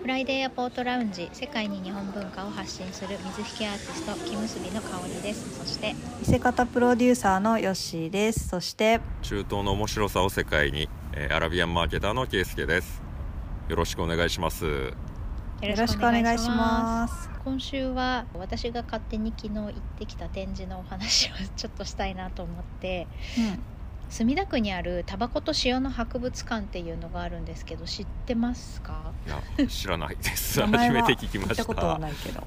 [0.00, 5.58] フライデーアポートラウンジ世界に日本文化を発信する水引アーティスト木結びの香りです。
[5.58, 8.48] そして見せ方プロデューサーのヨッシーです。
[8.48, 13.02] そして中東の面白さを世界に、えーアラビアンマーケターのケイスケです。
[13.68, 14.64] よろしくお願いします。
[14.64, 14.70] よ
[15.68, 17.28] よろしくお願いします。
[17.44, 23.06] 今週は私が勝手に昨日行ってきた展示のお話をちょっとしたいなと思って
[24.10, 29.12] 墨田区にあるタバコと塩の博物館っていうのがあるんですけど知ってますか？
[29.26, 30.58] いや知らないです。
[30.60, 31.54] 名前は初めて聞きました。
[31.54, 32.12] 聞いたことはない。
[32.12, 32.42] け ど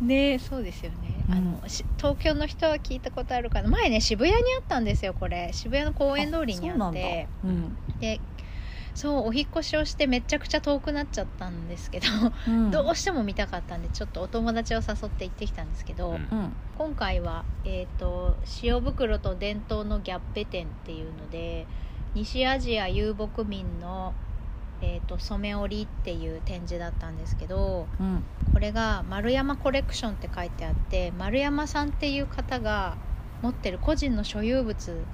[0.00, 0.96] ねえそうですよね、
[1.28, 1.34] うん。
[1.34, 3.68] あのし東京の人は聞いたことあるかな。
[3.70, 5.50] 前ね渋谷にあったんですよこれ。
[5.52, 7.00] 渋谷の公園通りにあそうなんだ。
[7.00, 7.76] ってうん。
[8.00, 8.20] で
[8.96, 12.06] そうお引っ越しをしてめちゃくちゃ遠くなっちゃったんですけど、
[12.48, 12.70] うん。
[12.70, 16.14] どうしても見たかったんでちょっとお友達を誘って行ってきたんですけど、うん。
[16.14, 21.66] うん今回は、えー、と塩袋と伝統のギャッペ展っていうので
[22.14, 24.12] 西アジア遊牧民の、
[24.82, 28.22] えー、と染め織りっていう展示だったんですけどうん。
[28.52, 32.96] これが丸山コレクションって書いてあって丸山さんっていう方が
[33.42, 35.04] 持ってる個人の所有物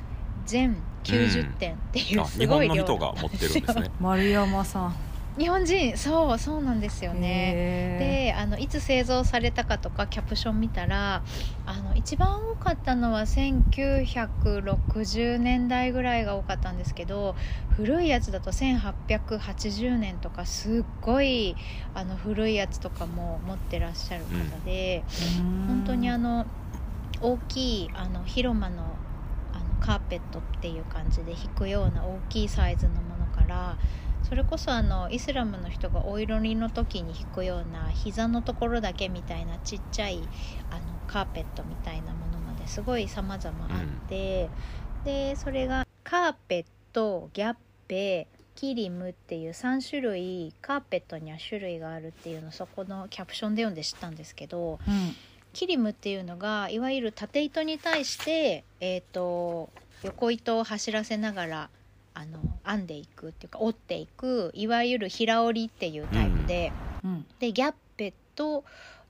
[0.47, 2.85] 全90点っていうあ日本のすごい量。
[2.85, 3.91] 人が持ってるんですね。
[4.01, 4.95] 丸山さん。
[5.39, 7.53] 日本人そうそうなんですよね。
[7.55, 11.23] へであのいつ製造されたかとかキャプション見たら
[11.65, 17.35] あの一番多かったのは1960年代ぐらいが多かったんですけど
[17.77, 21.57] 古いやつだと1880年とかすっごい
[21.95, 24.31] あの古いやつとかも持ってらっしゃる方
[24.67, 26.45] で、ー本当にあの
[27.23, 28.85] 大きいあの広間の
[29.83, 33.77] カーペットっていう感じで引くような大きいサイズのものから
[34.23, 40.23] それこそあのイスラムの人がお祈りの時に引くような膝のところだけみたいなちっちゃい
[40.71, 44.49] あのカーペットみたいなものまですごい様々あって、
[45.05, 47.57] でそれがカーペットギャッ
[47.89, 55.17] ペキリムっていう3種類カーペットには種類があるっていうのをそこのキャプションで読んで知ったんですけどうん
[55.53, 59.71] キリムっていうのがいわゆる縦糸に対して、えー、と
[60.03, 61.71] 横糸を走らせながら
[62.15, 66.73] あの編んでいくっていうか折っていくいわゆる平織りっていうタイプで、
[67.05, 67.27] うん。
[67.39, 68.65] でギャッペと、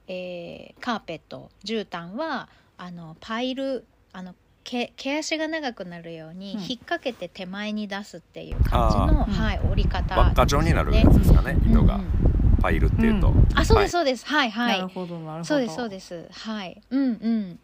[0.08, 6.60] えーカーペット絨毯はあのパイルあの毛毛足が長くなるようにうん。
[6.60, 13.48] 引っ掛けて手前に出すっていう感じの、はい、折り方輪っか状になるやつですかねうん糸がうんパイルっていうと、うん。
[13.54, 14.26] あそうですはそうです。
[14.26, 15.44] はいはい、なるほどなるほど。
[15.44, 16.28] そうですそうです。
[16.30, 16.80] はい。
[16.90, 17.58] うんうん。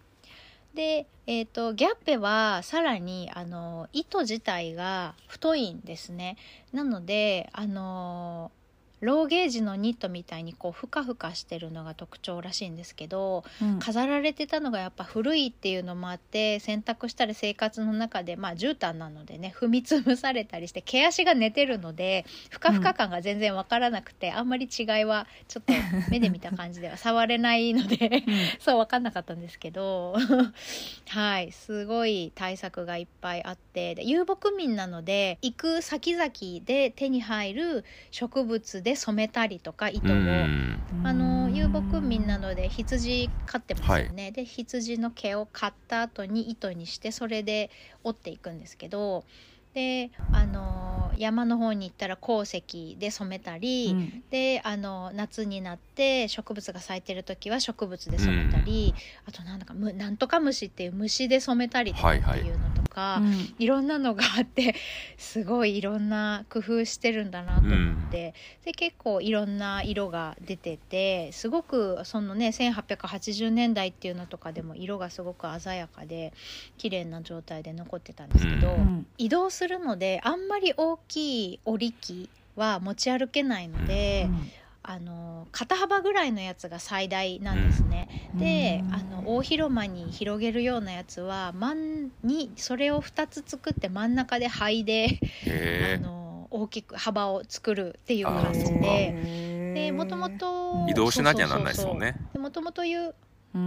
[0.75, 6.36] でえー、とギャッペはさらにあの糸自体が太いんですね。
[6.72, 8.50] なのであの
[9.00, 13.78] ローゲージのニットみたいにこうふかふかしてるのが特徴らしいんですけどうん。
[13.78, 25.72] 飾られてたのがやっぱ古いっていうのもあって洗濯したり生活の中でまあ絨毯なのでね踏み潰されたりして毛足が寝てるのでふかふか感が全然わからなくて、あんまり違いはちょっと
[26.10, 28.25] 目で見た感じでは 触れないので
[28.59, 30.16] そう分かんなかったんですけど
[31.09, 36.30] はいすごい対策がいっぱいあってで遊牧民なので行く先々
[36.65, 40.10] で手に入る植物で染めたりとか糸を。
[40.10, 40.82] うん。
[41.04, 47.71] あの遊牧民なので羊飼ってますよね、で羊の毛を刈った後に糸にしてそれで
[48.04, 49.25] 折っていくんですけど
[49.75, 54.25] であの山の方に行ったら鉱石で染めたり、うん。
[54.31, 58.94] であの夏になって植物が咲いてる時は植物で染めたり、
[59.25, 63.54] あとなんだかむなんとか虫っていう虫で染めたりとかっていうのとか、うん。
[63.59, 64.75] いろんなのがあって
[65.16, 68.34] すごいいろんな工夫してるんだなと思って、
[68.65, 76.32] で結構いろんな色が出ててすごくそのね1880年代っていうのとかでも色がすごく鮮やかで
[76.78, 79.06] 綺麗な状態で残ってたんですけど、ううん。
[79.19, 84.28] 移動するのであんまり大きい織り機は持ち歩けないので、
[84.91, 88.09] あの肩幅ぐらいのやつが最大なんですね。
[88.34, 88.94] でうん。
[88.94, 99.74] あの大広間に広げるようなやつは真んにそれを2つ作って真ん中で灰で、へあの大きく幅を作るっていう感じで。
[99.74, 102.16] でもともと移動しなきゃなんないですもんね。
[102.39, 103.09] もともというう。
[103.10, 103.15] ん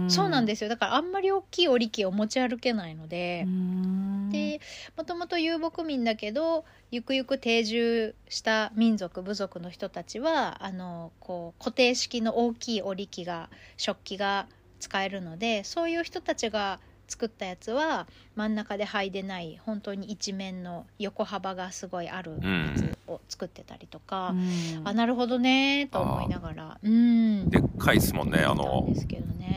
[0.08, 0.70] そうなんですよ。
[0.70, 3.44] だからあんまり大きい織り機を持ち歩けないので。
[3.46, 4.30] う、ん。
[4.30, 4.60] で
[4.96, 14.46] もともと遊牧民だけどゆくゆく定住した民族部族の人たちはあのこう固定式の大きい織り機が食器が
[14.80, 16.80] 使えるのでそういう人たちが
[17.12, 18.06] 作ったやつは
[18.36, 22.38] 真ん中で灰でない本当に一面の横幅がすごいあるや
[22.74, 24.88] つを作ってたりとか、うん。
[24.88, 26.78] あなるほどねと思いながら。
[26.82, 27.50] うん。
[27.50, 28.88] でっかいですもんねあの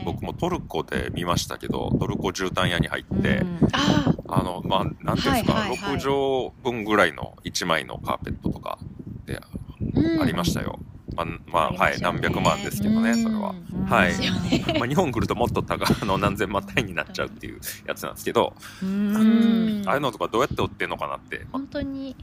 [0.04, 3.58] 僕もトルコで見ましたけどトルコ絨毯屋に入って、うん。
[3.72, 5.96] ああのまあなんていうんですか、はいはいはい。
[5.96, 8.78] 6畳分ぐらいの1枚のカーペットとか
[9.22, 9.40] って
[9.94, 10.20] うん。
[10.20, 10.78] ありましたよ。
[11.14, 13.54] まあ、まあ、はい、何百万ですけどね、それは。
[13.72, 13.84] うん。
[13.84, 14.12] はい。
[14.78, 22.16] まあ、日本来るともっと高あの何千万単位になっちゃうっていうやつなんですけど、ああいうのとかどうやって売ってんのかなって、ま本当に。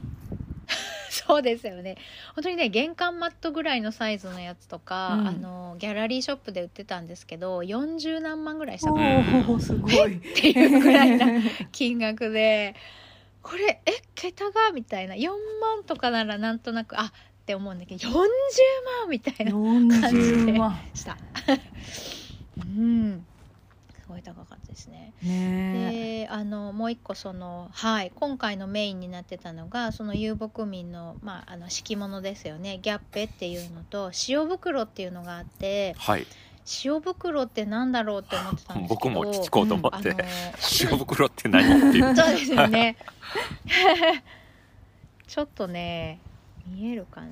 [1.10, 1.96] そうですよね。
[2.34, 5.26] 本当にね玄関マットぐらいのサイズのやつとか、うん。
[5.28, 8.92] あのギャラリーショップで売ってたんですけど40何万ぐらいした。
[8.92, 10.16] おのー すごい。
[10.16, 11.26] っていうぐらいな
[11.72, 12.74] 金額で。
[13.42, 14.72] これえ桁が？
[14.72, 15.14] みたいな。
[15.14, 15.28] 4
[15.60, 17.12] 万とかならなんとなくあ
[17.44, 18.24] って思うんだけど40万
[19.10, 20.74] みたいな40万。
[20.94, 21.18] した。
[22.56, 23.26] うん。
[24.00, 25.12] すごい高かったですね。
[25.22, 32.78] ねであのもう一個その、はい、今回のメインになってたのがその遊牧民の,、まあ、あの敷物ですよね。
[32.80, 36.26] ギャッペっていうのと塩袋っていうのがあってはい、
[36.82, 40.20] 塩袋ってなんだろうって思ってたんですけど僕も聞こうと思って、あの
[40.80, 42.16] 塩袋って何っていう。
[42.16, 42.96] そうですよね。
[45.28, 46.20] ちょっとね
[46.66, 47.28] 見えるかな。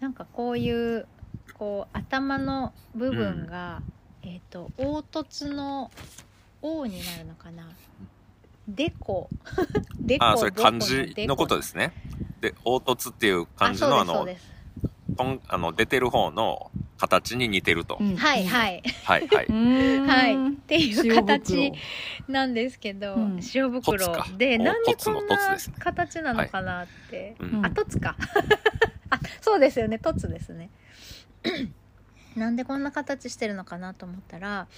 [0.00, 1.06] なんかこういう
[1.54, 3.82] こう頭の部分が、
[4.22, 5.90] えっ、と凹凸の
[6.62, 7.68] 「O」になるのかな。
[8.68, 9.30] でこ
[9.98, 11.92] でこあ、それ漢字のことですね。
[12.40, 14.57] で、凹凸っていう漢字のあのそうです
[15.18, 17.98] とんあの出てる方の形に似てると。
[18.00, 18.16] うん。
[18.16, 18.82] はいはい。
[19.04, 19.46] はいはい。
[19.50, 20.06] うん。
[20.06, 20.34] はい。
[20.34, 23.40] っていう塩形袋なんですけど、うん。
[23.54, 24.26] 塩袋凸か。
[24.32, 25.76] おでなんでこ凸のんな凸ですね。
[25.80, 28.16] 形なのかなって、うんあ、トツか。
[29.10, 30.70] あ、そうですよね、トツですね。
[32.36, 34.68] なんでこんな形してるのかなと思ったら、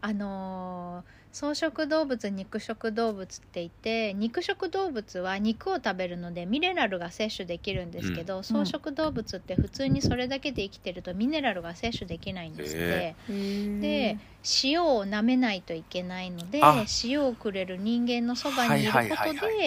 [0.00, 13.16] あのー草食動物肉食動物っていて肉食動物は肉を食べるのでミネラルが摂取できるんですけど、草食動物って普通にそれだけで生きてるとミネラルが摂取できないんですって、へ
[13.80, 14.18] で
[14.64, 16.90] 塩を舐めないといけないのであ。
[17.04, 19.60] 塩をくれる人間のそばにいることで、はいはいはい。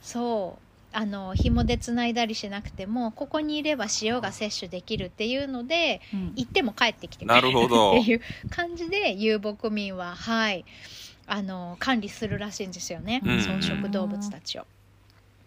[0.00, 6.32] そうあの紐でつないだりしなくてもここにいれば塩が摂取できるっていうのでうん。
[6.36, 8.20] 行っても帰ってきてくれなるほどっていう
[8.50, 10.64] 感じで遊牧民ははい
[11.26, 13.38] あの管理するらしいんですよね、うん。
[13.38, 14.66] 草食動物たちを。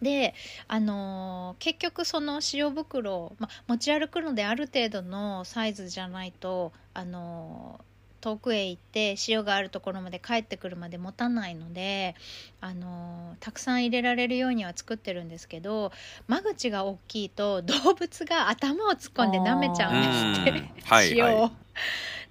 [0.02, 0.34] で
[0.68, 7.80] あの結局その塩袋を、ま、持ち歩くのである程度のサイズじゃないとあの
[8.22, 12.16] 遠くへ行って塩があるところまで帰ってくるまで持たないので
[12.62, 15.92] あのたくさん入れられるようには作ってるんですけど
[16.28, 20.02] 間口が大きいと動物が頭を突っ込んで舐めちゃううん
[20.36, 20.52] ですって。
[20.52, 20.70] ん。
[20.84, 21.52] はい塩を、は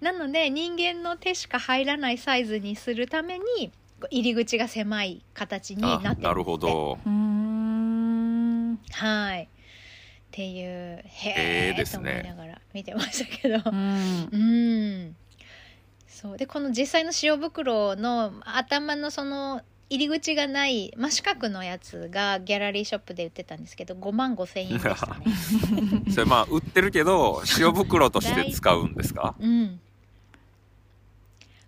[0.01, 3.73] なので人間の手しか入らないサイズにするために
[4.11, 6.23] 入り口が狭い形になってるんですって。
[6.23, 6.99] なるほど。
[7.05, 8.81] うーん。
[8.93, 9.43] はい。
[9.43, 9.47] っ
[10.31, 11.05] ていうへへ
[11.69, 13.57] えーですと思いねながら見てましたけど。
[13.71, 14.29] うん。
[14.33, 15.17] うん
[16.11, 16.37] そう。
[16.37, 25.25] でこの実際の塩袋の頭のその入り口がない真四角のやつがギャラリーショップで売ってたんですけど5万5千円でしたね。
[26.13, 29.35] それまあ売ってるけど塩袋として使うんですか？
[29.41, 29.81] うん。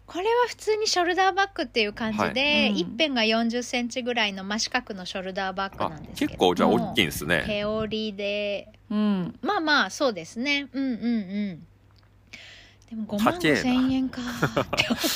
[0.06, 2.70] これは普通にショルダーバッグっていう感じで、はい。
[2.70, 2.76] うん。
[2.76, 7.44] 一辺が4 0センチぐらいの真四角のショルダーバッグあなんですけど結構じゃあ大きいんいですね。
[7.46, 8.68] 手織りで。
[8.90, 9.38] うん。
[9.40, 10.68] まあまあそうですね。
[10.72, 10.98] うんうんう
[11.54, 11.66] ん
[12.92, 14.20] でも5万高えな5千円か。
[14.20, 15.08] って思って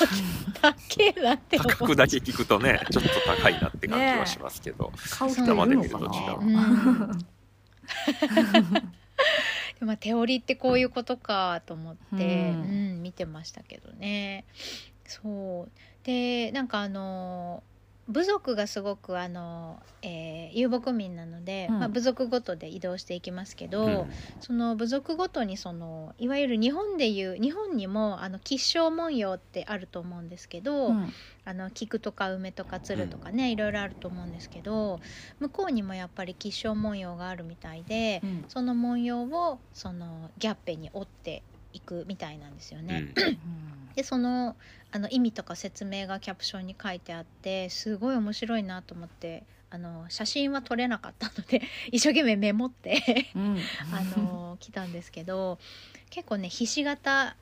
[0.62, 4.90] 高えなって価思って格だけ聞くとねちょっと高いなって感じはしますけど。
[5.10, 5.98] 買う人いるのか
[6.40, 7.18] な？
[9.78, 14.46] でもまあ手織りってこういうことかと思って、ううんん見てましたけどね。
[15.04, 15.70] そう。
[16.02, 17.62] でなんかあの
[18.08, 21.78] 部族がすごくあの、えー遊牧民なので、うん。
[21.80, 24.08] まあ、部族ごとで移動していきますけど、うん。
[24.38, 31.12] その部族ごとにそのいわゆる日本でいう日本にもあの吉祥文様ってあると思うんですけど、うん。
[31.44, 34.98] あの菊とか梅とか鶴とかね、いろいろあると思うんですけど
[35.38, 38.44] 向こうにもやっぱり吉祥文様があるみたいで、うん。
[38.48, 41.44] その文様をそのギャッペに折って
[41.76, 43.12] いくみたいなんですよね。
[43.94, 44.56] でその
[44.92, 53.58] あの意味とか説明がキャプションに書いてあってすごい面白いなと思ってあの写真は撮れなかったので 一生懸命メモってうん。
[53.92, 55.58] あの来たんですけど
[56.10, 57.36] 結構ねひし形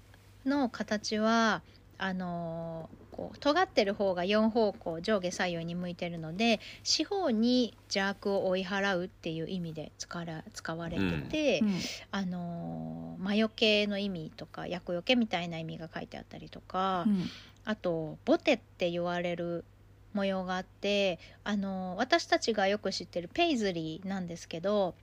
[0.44, 1.62] の形は
[1.98, 11.74] あのこう尖ってる方が4方向上下左右に向いてるので四方に邪悪を追い払うっていう意味で使われ使われてて、うん。
[12.10, 17.22] あの魔除けの意味とか厄除けみたいな意味が書いてあったりとか、うん。
[17.64, 19.64] あとボテって言われる
[20.12, 24.94] 模様があってあの私たちがよく知ってるペイズリーなんですけど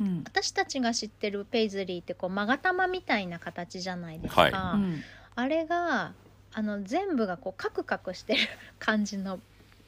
[0.00, 0.22] うん。
[0.24, 4.52] 私たちが知ってるペイズリーってこう勾玉みたいな形じゃないですか、はい。
[4.52, 5.02] うん。
[5.34, 6.14] あれが
[6.52, 8.40] あの全部がこうカクカクしてる
[8.78, 9.40] 感じの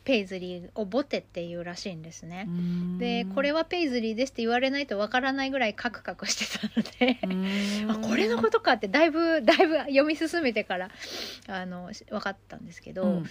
[0.05, 2.49] ペイズリーをボテっていうらしいんですね。
[2.99, 7.19] でこれははペイズリーですって言われないとわからないぐらいカクカクしてたので。
[7.89, 10.91] あこれのことかってだいぶだいぶ読み進めてから
[11.47, 13.27] あのし分かったんですけど、うん。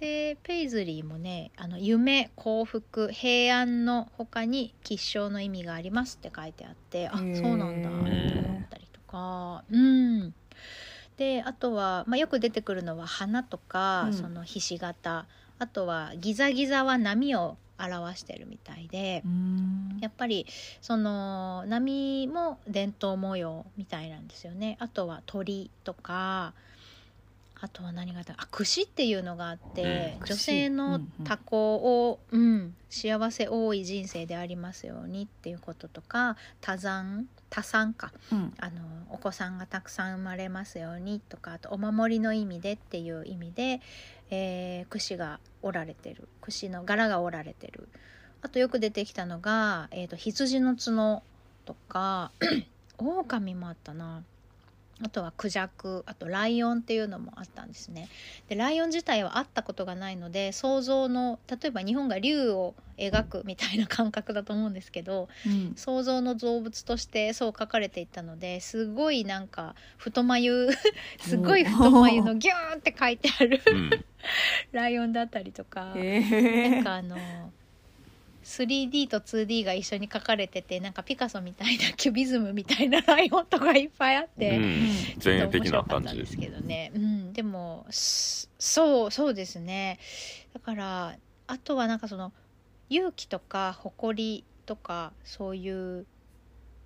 [0.00, 7.24] でペイズリーもね「あの夢幸福平安の他に吉祥の意味があります」って書いてあってあそう
[7.56, 9.64] なんだって思ったりとか。
[9.70, 10.34] うん
[11.16, 14.14] であとは、まあ、よく出てくるのは花とか、うん。
[14.14, 15.26] そのひし形
[15.58, 19.22] あとはギザギザは波を表してるみたいで。
[20.00, 20.46] やっぱり
[20.80, 24.76] その波も伝統模様みたいなんですよね。
[24.80, 26.52] あとは鳥とか
[27.60, 30.26] あとは何があったあ串っていうのがあって、うん。
[30.26, 38.52] 女性の多幸を、うん幸せ多い人生でありますようにっていうこととか多産多産かうん。
[38.58, 43.80] あのお子さんがたくさん生まれますようにとかあとお守りの意味でっていう意味で、
[44.30, 46.28] えー串が折られてる。
[46.40, 47.88] 串の柄が折られてる。
[48.42, 51.22] あとよく出てきたのが、えー、と羊の角
[51.64, 52.32] とか
[52.98, 54.24] 狼もあったな
[55.02, 58.08] あとはクジャクあとライオンっていうのもあったんですね。
[58.48, 65.72] でライオン自体は会ったことがないので想像の例えば日本が竜を描くみたいな感覚だと思うんですけどうん。
[65.76, 70.70] 想像の動物としてそう書かれていたのですごいなんか太眉
[71.20, 73.90] すごい太眉のギューンって書いてあるうん。
[74.72, 77.16] ライオンだったりとか、へえなんかあの
[78.44, 84.88] 3D と 2D が一緒に書かれててなんかピカソみたいなキュビズムみたいな ライオンとかいっぱいあって、うん。
[85.22, 89.98] 前衛的な感じですけどね、うん、でもすそうそうですね。
[90.52, 92.32] だからあとはなんかその
[92.90, 96.06] 勇気とか誇りとかそういう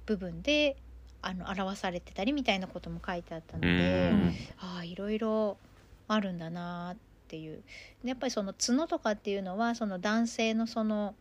[0.06, 0.76] 部分で
[1.20, 4.34] あの表されてたりみたいなことも書いてあったのうで、ん。
[4.58, 5.58] ああいろいろ
[6.06, 6.96] あるんだなっ
[7.26, 7.62] ていう。
[8.04, 11.16] でやっぱりその角とかっていうのはその男性のその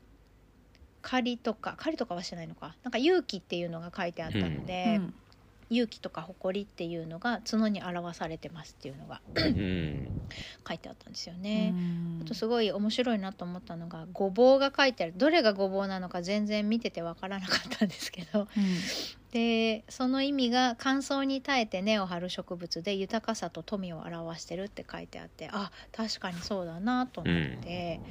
[1.01, 2.75] 狩りとか狩りとかはしてないのか。
[2.83, 5.13] なんか勇気っていうのが書いてあったので、うん。
[5.69, 10.07] 勇気とか誇りっていうのが角に表されてますっていうのがうん。
[10.65, 11.73] 書いてあったんですよね。
[11.75, 12.19] うん。
[12.23, 15.13] あとすごい面白いなと思ったのがごぼうが書いてある。
[15.17, 18.47] どれがごぼうなのか全然見ててわからなかったんですけど
[19.37, 28.01] でその意味が乾燥に耐えて根を張る植物で豊かさと富を表してるって書いてあってあ確かにそうだなと思って。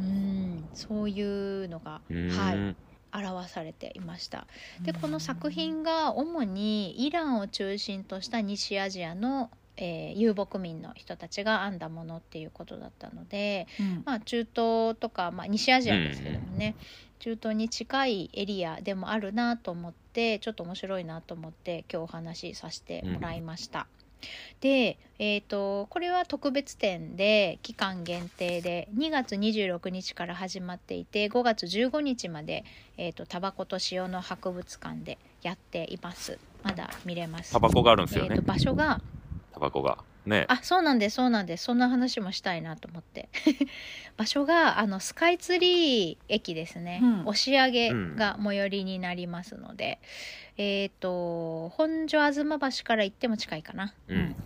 [0.00, 2.76] うんそういうのが、うんはい
[3.14, 4.46] 表されていました。
[4.80, 14.02] でこの作品が主にイランを中心とした西アジアの、えー遊牧民の人たちが編んだものっていうことだったので、うん。
[14.06, 16.74] まあ、中東とか、まあ、西アジアですけどもね、
[17.18, 23.86] 中東に近いエリアでもあるなと思ってちょっと面白いなと思って今日お話しさせてもらいました。
[24.60, 32.64] で、えー、とこれは特別展で期間限定で2月26日から始まっていて5月15日まで、
[32.96, 36.38] えー、とタバコと塩の博物館でやっています。
[36.62, 37.52] まだ見れます。
[37.52, 38.28] タバコがあるんですよね。
[38.32, 39.00] えーと場所が
[39.52, 40.46] タバコがね。
[40.48, 41.64] あそうなんですそうなんです。
[41.64, 43.28] そんな話もしたいなと思って。
[44.16, 47.22] 場所があのスカイツリー駅ですね、うん。
[47.26, 49.98] 押上が最寄りになりますので、
[50.56, 53.94] えっ、と本所吾妻橋から行っても近いかな。
[54.08, 54.36] うん。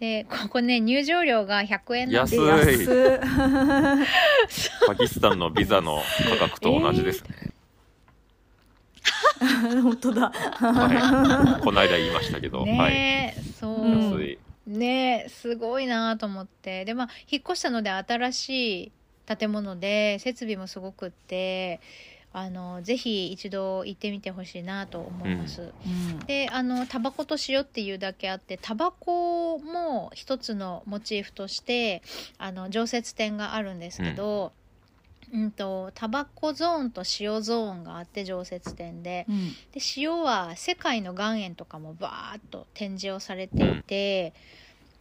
[0.00, 2.40] でここね入場料が100円なん安でい。
[2.46, 3.20] 安っ
[4.86, 7.52] パキスタンのビザの価格と同じですね、
[9.82, 10.30] 本当だ。
[10.30, 12.68] はい、この間言いましたけど、はい。
[12.68, 14.38] ねえ、そう、うん安い
[14.70, 16.84] ねえすごいなと思って。
[16.84, 18.92] でまあ引っ越したので新しい
[19.36, 21.80] 建物で設備もすごくって
[22.32, 25.72] あのぜひ一度行ってみてほしいなと思います。
[25.84, 26.18] うん。
[26.26, 32.02] であのタバコと塩っていうだけあってタバコも一つのモチーフとして
[32.38, 34.52] あの常設展があるんですけど、
[35.32, 39.26] うん、とタバコゾーンと塩ゾーンがあって常設展で。
[39.28, 39.50] うん。
[39.72, 44.34] で塩は世界の岩塩とかもバーッと展示をされていて、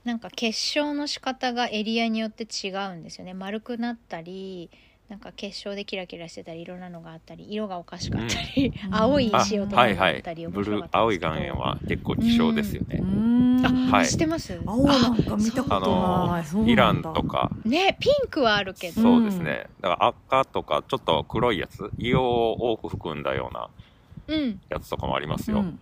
[0.04, 3.34] なんか結晶の仕方がエリアによって違うんですよね。
[3.34, 4.70] 丸くなったり
[5.10, 8.94] なんか結晶でキラキラしてたりいろんなのがあったり色がおかしかったり、うん。
[8.96, 10.14] 青いあ塩とかはいはい。
[10.14, 13.66] があったりブルー面白かったん青い岩塩は結構希少ですよね、うん。
[13.66, 14.06] あ、はい。
[14.08, 14.62] 知ってます？
[14.66, 17.52] 青なんか見たこあとないイランとか。
[17.66, 19.66] ねピンクはあるけど、そうですね。
[19.82, 21.82] だから赤とかちょっと黒いやつ？
[21.82, 23.70] 硫黄を多く含んだような
[24.28, 25.66] うん、やつとかもありますよ、うん。
[25.66, 25.74] へー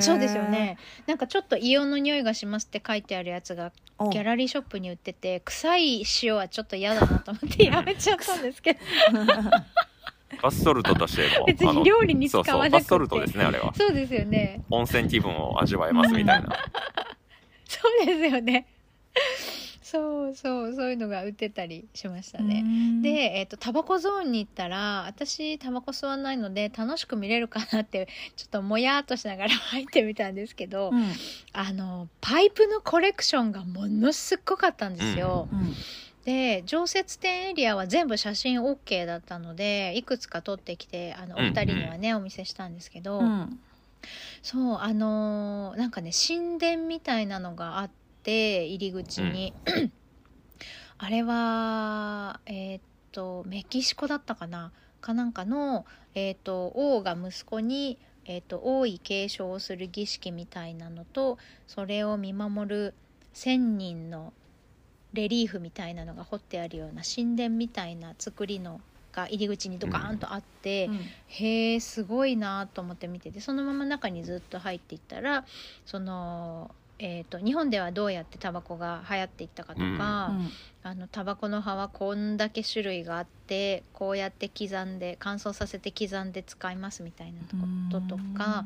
[0.00, 0.76] そうですよね。
[1.06, 8.80] なんかちょっと硫黄の匂いがしますって書いてあるやつがおギャラリーショップに売ってて臭い塩はちょっと嫌だなと思ってやめちゃったんですけど。
[10.42, 13.74] バスソルトとしても別あのに料理に使そうそうわなくてバスソルトですねあれは。
[13.74, 14.62] そうですよね。
[14.70, 16.48] 温泉気分を味わえますみたいな。
[17.66, 18.66] そうですよね
[19.90, 22.62] そうそうそういうのが売ってたりしましたね。
[22.62, 28.06] ねで、えっとタバコゾーンに行ったら私タバコ吸わないので楽しく見れるかなって
[28.36, 31.12] ちょっともやーっとしながら入ってみたんですけど、うん。
[31.52, 35.48] あのパイプのコレクションがものすっごかったんですよ。
[35.50, 35.74] うん。
[36.24, 41.46] で常設展エリアは全部写真 OK だったのでいくつか撮ってきてあのおうん。
[41.48, 43.58] 二人にはね、お見せしたんですけど、うん。
[44.42, 47.90] そうあのーなんかね神殿みたいなのがあっ
[48.22, 49.54] て入り口に、
[50.98, 54.72] あれはえーっとメキシコだったかな？
[55.00, 62.94] かなんかの、えーっと王が息子に、えーっと王位継承をする儀式みたいなのとそれを見守る
[63.32, 64.32] 1,000人の
[65.12, 68.80] レリーフみたいなのが彫ってあるような神殿みたいな作りの
[69.12, 71.00] が入り口にドカーンとあって、うん。
[71.26, 75.44] へえすごいなと思って見ててそのまま中にずっと入っていったら
[75.84, 76.70] その、
[77.02, 79.98] えー、と日本ではどうやってタバコが流行っていったかとか、うん。
[80.82, 88.64] あのタバコの葉はこんだけ種類があってこうやって刻んで乾燥させて刻んで使いますみたいなこととか、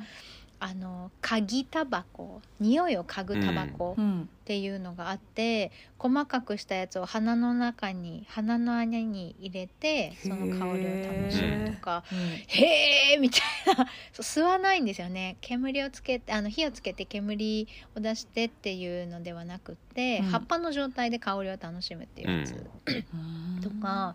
[0.60, 4.28] あの嗅ぎタバコ匂いを嗅ぐタバコっうん。
[4.44, 12.04] ていうのがあって細かくしたやつを鼻の中に鼻の穴に入れてその香りを楽しむとか。
[12.48, 13.20] へー。
[13.20, 13.40] みたい
[13.76, 15.38] な吸わないんですよね。
[15.40, 20.26] 煙をつけてあの火をつけて煙を出してっていうのではなくって、うん。
[20.26, 22.52] 葉っぱの状態で香りを楽しむっていうやつ。
[22.52, 23.60] うん。
[23.62, 24.14] とか、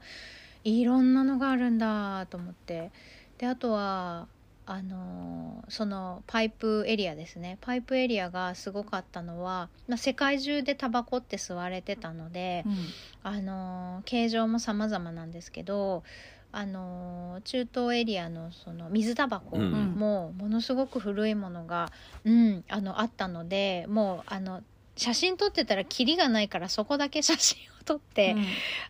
[0.64, 2.92] いろんなのがあるんだと思って。
[3.40, 4.28] であとは
[4.70, 7.60] あのーそのパイプエリアですね。
[7.62, 12.76] パイプエリアがすごかったのは、まあ、世界中でタバコって吸われてたので、うん。
[13.24, 16.04] あのー形状も様々なんですけど、
[16.52, 19.72] あのー中東エリアのその水タバコうん。
[19.96, 21.92] もものすごく古いものが、
[22.24, 24.64] うん、あのあったのでもうあの
[24.96, 28.36] 写真撮ってたらキリがないからそこだけ写真を撮って、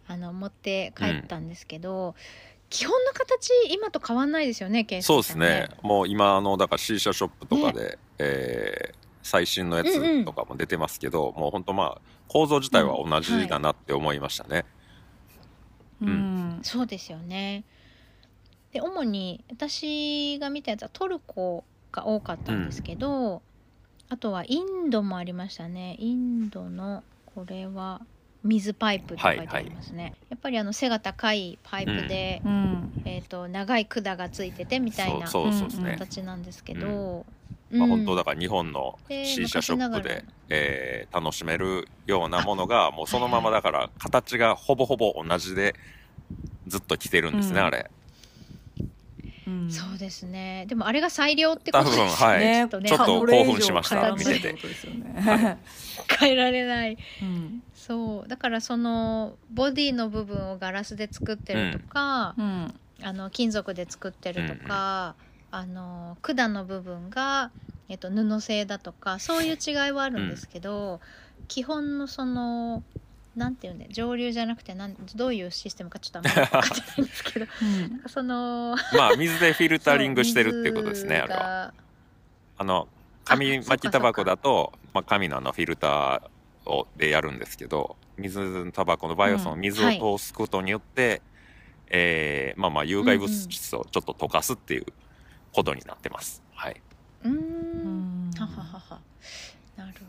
[0.07, 2.15] あの持って帰ったんですけど、
[2.69, 5.69] 基本の形今と変わんないですよねケイスケそうですね。
[5.81, 14.65] もう今あのだから C 社ショップとかで、えー最新のやつとかも出てますけど、もう本当まあ構造自体は同じだなって思いましたね。
[16.01, 16.59] うん。
[16.63, 17.63] そうですよね。
[18.71, 23.41] で主に私が見たやつはトルコが多かったんですけど、
[24.07, 25.95] あとはインドもありましたね。
[25.99, 28.01] インドのこれは
[28.43, 33.01] 水パイプって書いてありますね、やっぱりあの背が高いパイプで、うん。
[33.05, 35.27] えー、と長い管がついててみたいな。
[35.27, 37.25] 形なんですけど、
[37.71, 37.89] まあ、うん。
[37.89, 45.75] 本当だから日本ので C 社ショップで、えー楽しめるようなものがもうそのままだから形がほぼほぼ同じで
[46.67, 47.89] ずっと来てるんですね、うんあれ
[49.49, 49.71] うん。
[49.71, 50.65] そうですね。
[50.67, 52.89] でもあれが最良ってこと多です分はい、ねきっとね。
[52.89, 54.33] ちょっと興奮しました変えられない。
[54.33, 54.39] 見てて。
[54.39, 55.57] ってことですよね
[56.19, 56.97] 変えられない。
[57.21, 57.63] うん。
[57.73, 58.27] そう。
[58.27, 62.73] だからそのボディの部分をガラスで作ってるとか、うん。
[63.01, 65.15] あの金属で作ってるとか、
[65.51, 67.51] あの管の部分が、
[67.87, 70.99] えっと、布製だとかそういう違いはあるんですけど、
[71.47, 72.83] 基本のその
[73.35, 77.45] なんていうんだ上流じゃなくてなんどういうシステムかちょっとあんまり分かってないんですけど。
[77.61, 77.81] うん。
[77.81, 81.73] なんかそのまあ水でフィルタリングしてるっていうことですねあれはは。
[82.57, 82.87] あの
[83.25, 91.21] 紙巻きタバコだとまあ、紙のあのフィルターをでやるんですけど水タバコの場合はその水を通すことによって、
[91.89, 94.85] えーまあまあ有害物質をちょっと溶かすっていう
[95.53, 96.81] ことになってます、はい、
[97.23, 98.29] うーうん。
[98.29, 98.99] んはははは。
[99.75, 100.05] なるほど。
[100.05, 100.08] ね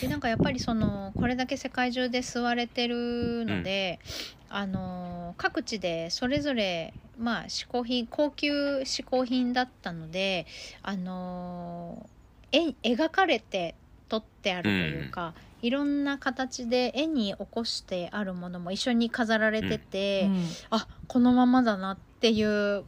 [0.00, 4.00] でなんかやっぱりそのこれだけ世界中で吸われてるので、
[4.48, 10.46] あの各地でそれぞれまあ嗜好品高級嗜好品だったので
[10.82, 12.08] あの
[12.52, 13.74] 絵描かれて
[14.08, 20.46] 撮ってあるというか、いろんな形で絵に起こしてあるものも一緒に飾られてて、うん。
[20.70, 22.84] あこのままだなっていう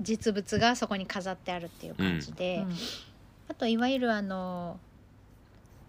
[0.00, 2.64] 実物がそこに飾ってあるっていう感じで、
[3.48, 4.80] あといわゆるあの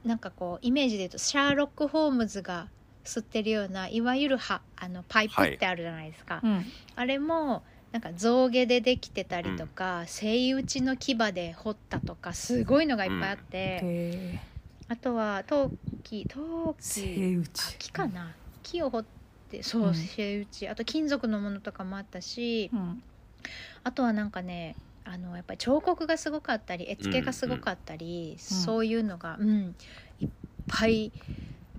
[0.05, 2.67] なんかこうイメージで言うとシャーロック・ホームズが
[3.03, 6.65] 吸ってるようないわゆるはあのパイプってあるじゃないですか、うん。
[6.95, 14.39] あれもなんか象牙でできてたりとか、セイウチの牙で彫ったとかすごいのがいっぱいあって、へ
[14.89, 15.71] あとは陶
[16.03, 17.43] 器陶器
[17.79, 18.35] 木かな？
[18.63, 19.05] 木を彫っ
[19.49, 19.95] てそう、うん。
[19.95, 23.01] セイウチあと金属のものとかもあったし、うん。
[23.83, 24.75] あとはなんかね
[25.15, 29.75] あのやっぱり彫刻がすごかったり絵付けがすごかったり、そういうのが、うん、
[30.19, 30.29] いっ
[30.67, 31.13] ぱい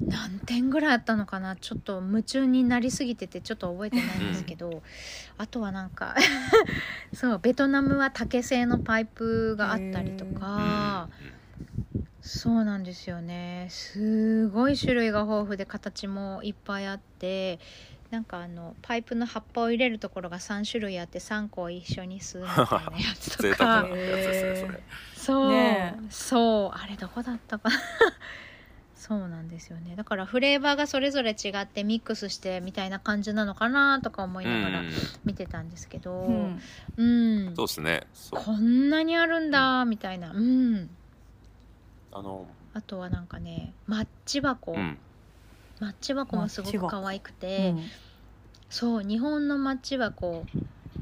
[0.01, 4.83] 何点ぐらいあったのかなちょっと夢中になりすぎててちょっと覚えてないんですけど、
[5.37, 6.15] あとはなんか
[7.13, 11.09] そうベトナムは竹製のパイプがあったりとか。
[12.23, 17.61] そうなんですよねすごい種類が豊富で形もいっぱいあって
[18.17, 23.87] なんかあのパイプの葉っぱを入れるところが3種類あって3個を一緒に吸うみたいなやつとか。
[25.15, 26.79] そう、ねそう。
[26.79, 27.77] あれどこだったかな？
[28.97, 29.97] そうなんですよね。
[29.97, 34.91] だからフレーバーがそれぞれ違ってミックスしてみたいな感じなのかなとか思いながらうん。
[35.27, 36.13] 見てたんですけど。
[36.23, 36.61] うん。
[36.97, 37.05] う
[37.51, 38.07] ん、そうですね。
[38.31, 40.31] こんなにあるんだみたいな。
[40.31, 40.89] うん。
[42.13, 44.97] あのあとはなんかねマッチ箱、うん。
[45.81, 47.75] マッチ箱もすごく可愛くて、
[48.69, 50.45] そう日本のマッチ箱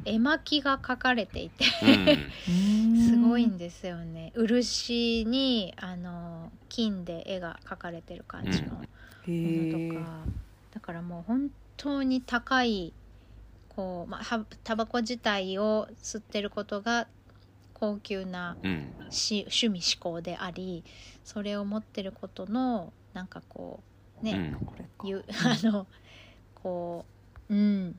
[0.04, 1.64] 絵巻が描かれていて
[2.48, 2.96] うん。
[2.96, 4.32] すごいんでですよね。
[4.34, 8.82] 漆にあの金で絵が描かれてる感じのも
[9.24, 10.28] へのとか、
[10.70, 12.94] だからもう本当に高い
[13.68, 17.08] こう、まあ、はタバコ自体を吸ってることが
[17.72, 18.94] 高級なうん。
[19.10, 20.84] し趣味思考であり
[21.24, 23.84] それを持ってることのなんかこ
[24.22, 24.32] うね、
[25.02, 25.22] うん。
[25.44, 25.86] あの
[26.54, 27.13] こう
[27.50, 27.94] うん。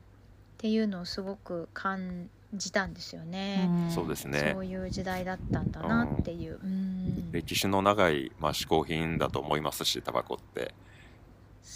[0.56, 3.70] っていうのをすごく感じたんですよね。
[3.94, 4.52] そうですね。
[4.54, 6.60] そういう時代だったんだなっていう。
[6.64, 7.32] うん。
[7.32, 10.74] 歴史の長い、まあ、嗜好品だと思いますしタバコって。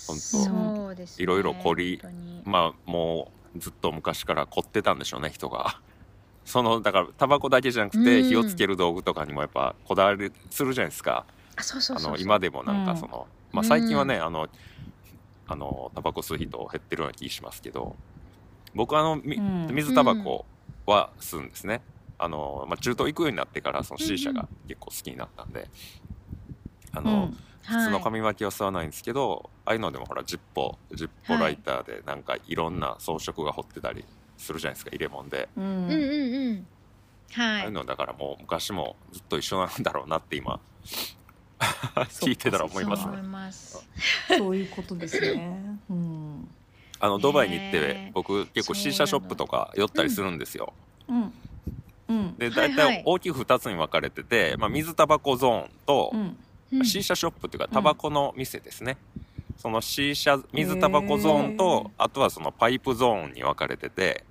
[0.07, 0.21] 本当。
[0.21, 1.23] そうです、ね。
[1.23, 2.01] いろいろ凝り
[2.45, 5.81] まあもうずっと昔から凝ってたんでしょうね人が。
[6.45, 8.27] そのだからタバコだけじゃなくて、うん。
[8.27, 11.25] 火をつける道具とかにもやっぱこだわりするじゃないですか。
[11.55, 12.13] あ、そうそうそうそう。
[12.13, 14.47] あの今でもなんうんかその、まあ、最近はね、あの
[15.49, 17.95] あのタバコ吸う人減ってるような気しますけど
[18.75, 19.67] 僕あの、みうん。
[19.73, 20.45] 水タバコ
[20.85, 21.81] は吸うんですね、
[22.17, 24.37] あの、まあ、中東行くようになってからその C 社うん。
[24.37, 25.67] うが結構好きになったんで、
[26.93, 27.37] あの、うん。
[27.61, 34.05] 普通の紙巻きは吸わないんですけど、ああいうのでもほらジッポジッポライターでなんかいろんな装飾が彫ってたり
[34.37, 36.67] するじゃないですか入れ物で、ううんうんんうん。
[37.31, 37.61] はい。
[37.61, 37.71] ああいう。
[37.71, 40.59] のだからもう昔もずっと一緒なんだろうなって今
[42.21, 43.23] 聞いてたら思いますそう思ね。
[44.37, 45.77] そういうことですね。
[45.89, 46.47] うん。
[46.99, 50.73] あのドバイに行って、僕結構そう C 社ショップとか寄ったりするんですよ、
[51.07, 51.33] うん。
[52.07, 52.35] うん。
[52.37, 56.19] で大体大きく2つに分かれてて、まあ、水タバコゾーンと、うん。
[56.21, 56.37] うん
[56.85, 58.97] C 社ショップっていうかタバコの店ですね、
[59.57, 64.23] その C 社水タバコゾーンと、あとはそのパイプゾーンに分かれてて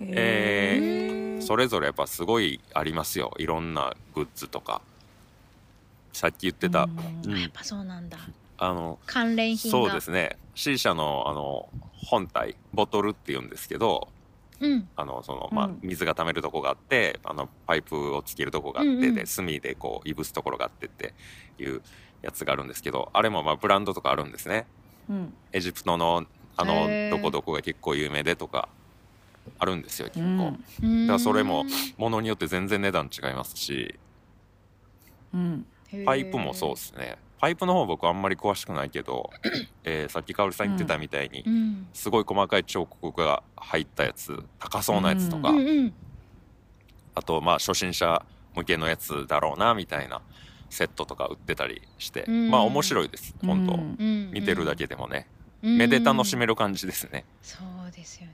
[0.00, 3.32] えーそれぞれやっぱすごいありますよ。
[3.38, 4.82] いろんなグッズとか
[6.12, 6.88] さっき言ってた、
[7.24, 7.40] うん。
[7.40, 8.18] やっぱそうなんだ。
[8.58, 9.78] あの関連品が。
[9.78, 10.36] そうですね。
[10.54, 14.08] C 社のあの本体ボトルっていうんですけど
[14.60, 14.88] うん。
[14.96, 15.78] あのその、まあうん。
[15.82, 19.14] 水が溜めるとこがあってあのパイプをつけるとこがあって、うんうん。
[19.14, 21.14] で炭でこういぶすところがあってって
[21.58, 21.82] いう
[22.22, 24.66] やつがあるんですけどあれもまあブランドとかあるんですね。
[25.08, 25.34] うん。
[25.52, 28.68] エジプトのあのどこどこが結構有名でとか
[29.60, 31.06] あるんですよ結構、うん。
[31.06, 31.64] だからそれも
[31.96, 33.94] ものによって全然値段違いますし。
[35.32, 35.66] うん
[36.04, 37.16] パイプもそうですね。
[37.40, 39.30] パイプの方僕あんまり詳しくないけど、
[39.84, 41.86] えーさっきかおりさん言ってたみたいに、うん。
[41.92, 45.92] すごい細かい彫刻が入ったやつ高そうなやつとか、ううんうん。
[47.14, 48.24] あとまあ初心者
[48.54, 50.20] 向けのやつだろうなみたいな
[50.70, 52.50] セットとか売ってたりして、うん。
[52.50, 54.30] まあ面白いです本当、うんうん。
[54.32, 55.26] 見てるだけでもね、
[55.62, 58.32] うん目で楽しめる感じですね、そうですよね。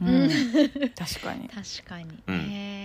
[0.00, 0.28] うん。
[0.96, 1.44] 確かに。
[1.46, 2.50] う確かに、ん。
[2.50, 2.83] へー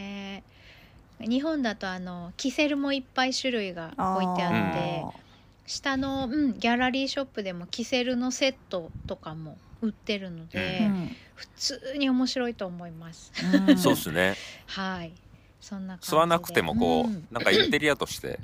[1.20, 5.20] 日本だとあのキセルもいっぱい種類が置いてあって
[5.66, 11.10] 下の、うん、ギャラリーショップでもキセルのセットとかも売ってるので、うん。
[11.36, 13.32] 普通に面白いと思います。
[13.70, 13.78] うん。
[13.78, 14.36] そうですね。
[14.66, 15.14] はい。
[15.62, 16.16] そんな感じで。
[16.16, 17.28] 吸わなくてもこう、ん。
[17.32, 18.40] なんかインテリアとして、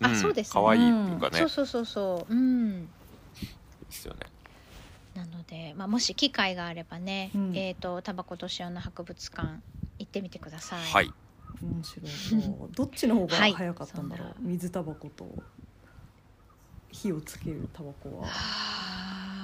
[0.00, 0.52] あそうですね。
[0.52, 2.32] 可愛いっていうかね、そうそうそうそう。
[2.32, 2.86] うん。
[2.86, 2.90] で
[3.90, 4.20] すよね。
[5.14, 7.56] なので、まあ、もし機会があればね、うん。
[7.56, 9.60] えっ、とタバコと塩の博物館
[9.98, 10.80] 行ってみてください。
[10.80, 11.10] はい
[11.62, 12.10] 面白い
[12.74, 13.52] どっちの方がはい。
[13.52, 15.28] 早かったんだろう、そんな水タバコと
[16.90, 18.26] 火をつけるタバコは。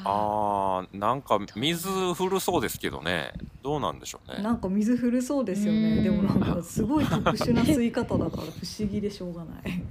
[0.04, 3.32] ああーなんか水古そうですけどね。
[3.62, 4.42] どうなんでしょうね。
[4.42, 5.96] なんか水古そうですようん。
[5.96, 8.46] ねでもなんかすごい特殊な吸い方だから不
[8.78, 9.82] 思議でしょうがない。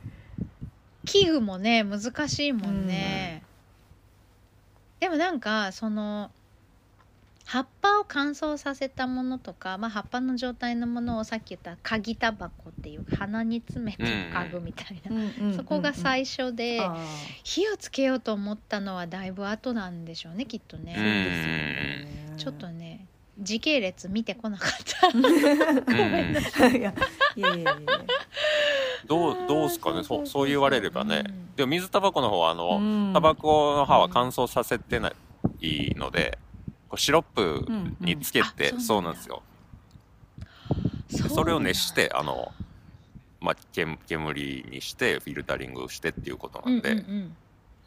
[1.06, 3.42] 器具もね難しいもんね、
[5.00, 6.32] でもなんかその
[7.48, 16.98] 葉っぱを乾燥させたものとか、まあ、葉っぱの状態のものをさっき言った鍵タバコっていう鼻に詰めてる家具みたいな、そこが最初で、あ
[17.46, 20.84] 火をつけようと思ったのはだいぶ後なんでしょうねきっとうん。
[20.84, 23.06] ね、ーちょっとね
[23.40, 25.18] 時系列見てこなかった。
[25.18, 25.26] うん。
[25.26, 26.94] いやいや
[27.38, 27.42] い。
[27.42, 27.78] やいや
[29.08, 30.04] どうどうすかね。
[30.04, 31.56] そうそう言われればね、うん。
[31.56, 33.14] でも水タバコの方はあの、うん。
[33.14, 35.12] タバコの葉は乾燥させてな
[35.62, 36.38] いので
[36.90, 37.66] こうシロップ
[38.00, 39.44] につけて、うんうんあそうなんですよ。
[41.34, 42.52] それを熱してあの
[43.40, 47.36] まあ、煙煙にしてフィルタリングしてっていうことなんで、うん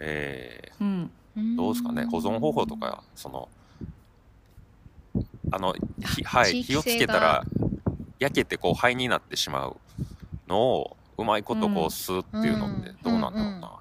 [0.01, 1.43] えうんうん。
[1.55, 2.05] ーどうですかね。
[2.07, 3.49] 保存方法とかその
[5.53, 5.75] あの
[6.15, 7.45] ひはい火をつけたら
[8.19, 9.77] 焼けてこう灰になってしまう
[10.49, 13.73] のをうまいことこううん吸うっていうのってうんどうなんだろうな、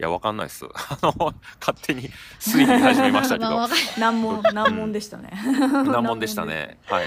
[0.00, 0.64] いやわかんないっす。
[0.74, 2.08] あの勝手に
[2.38, 3.68] 推理始めましたけど。
[4.00, 5.30] 難問難問でしたね。
[5.84, 6.78] 難問でしたね。
[6.86, 7.06] はい。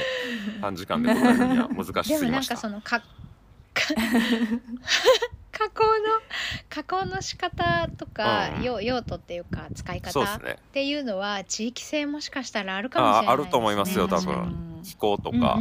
[0.62, 2.54] 短時間で答えるには難しですもぎました。
[2.54, 2.82] なんかその
[5.52, 5.92] 加工の
[6.70, 8.64] 加工の仕方とか、うん。
[8.64, 10.40] 用用途っていうか使い方っ
[10.72, 14.84] ていうのは地域性もしかしたらあるかもしれないああると思いますよ多分。
[14.84, 15.58] 気候とか、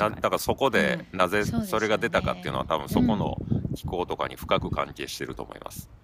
[0.00, 3.36] だからそこでなぜそれが出たかっていうのは多分そこの
[3.76, 5.88] 気候とかに深く関係してると思います。
[5.98, 6.03] うん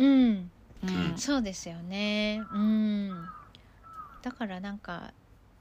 [0.00, 0.50] うん。
[1.16, 2.42] そうですよね。
[2.52, 3.26] うん。
[4.22, 5.12] だからなんか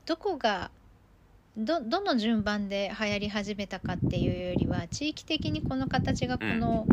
[0.06, 0.72] どこが
[1.58, 6.86] どどの順番で流行り始めたかっていうよりは地域的にこの形がこの,、